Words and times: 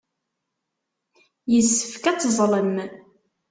Yessefk 1.53 2.03
ad 2.05 2.17
teẓẓlem. 2.21 2.73